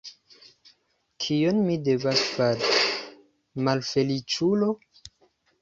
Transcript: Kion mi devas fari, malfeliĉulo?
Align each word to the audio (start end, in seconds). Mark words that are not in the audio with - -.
Kion 1.25 1.59
mi 1.67 1.75
devas 1.89 2.23
fari, 2.39 2.73
malfeliĉulo? 3.69 4.73